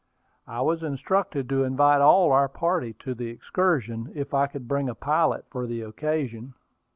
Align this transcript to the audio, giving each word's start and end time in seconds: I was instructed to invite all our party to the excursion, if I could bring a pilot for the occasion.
I 0.47 0.61
was 0.61 0.81
instructed 0.81 1.47
to 1.49 1.63
invite 1.63 2.01
all 2.01 2.31
our 2.31 2.49
party 2.49 2.93
to 3.01 3.13
the 3.13 3.27
excursion, 3.27 4.11
if 4.15 4.33
I 4.33 4.47
could 4.47 4.67
bring 4.67 4.89
a 4.89 4.95
pilot 4.95 5.45
for 5.51 5.67
the 5.67 5.81
occasion. 5.81 6.55